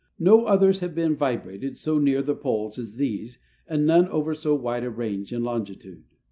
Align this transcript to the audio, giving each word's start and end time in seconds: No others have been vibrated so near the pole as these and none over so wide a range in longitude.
No 0.17 0.45
others 0.45 0.79
have 0.79 0.95
been 0.95 1.15
vibrated 1.15 1.77
so 1.77 1.99
near 1.99 2.23
the 2.23 2.33
pole 2.33 2.73
as 2.75 2.95
these 2.95 3.37
and 3.67 3.85
none 3.85 4.07
over 4.07 4.33
so 4.33 4.55
wide 4.55 4.83
a 4.83 4.89
range 4.89 5.31
in 5.31 5.43
longitude. 5.43 6.01